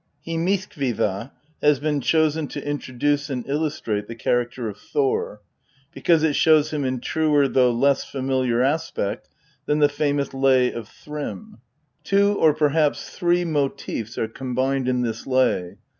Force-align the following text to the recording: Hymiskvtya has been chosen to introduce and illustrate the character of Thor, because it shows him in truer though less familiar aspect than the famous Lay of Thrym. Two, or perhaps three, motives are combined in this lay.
Hymiskvtya 0.25 1.29
has 1.61 1.79
been 1.79 2.01
chosen 2.01 2.47
to 2.47 2.67
introduce 2.67 3.29
and 3.29 3.47
illustrate 3.47 4.07
the 4.07 4.15
character 4.15 4.67
of 4.67 4.77
Thor, 4.79 5.41
because 5.93 6.23
it 6.23 6.33
shows 6.35 6.71
him 6.71 6.83
in 6.83 6.99
truer 7.01 7.47
though 7.47 7.69
less 7.69 8.03
familiar 8.03 8.63
aspect 8.63 9.29
than 9.67 9.77
the 9.77 9.87
famous 9.87 10.33
Lay 10.33 10.71
of 10.73 10.87
Thrym. 10.87 11.59
Two, 12.03 12.33
or 12.39 12.51
perhaps 12.55 13.11
three, 13.11 13.45
motives 13.45 14.17
are 14.17 14.27
combined 14.27 14.87
in 14.87 15.03
this 15.03 15.27
lay. 15.27 15.77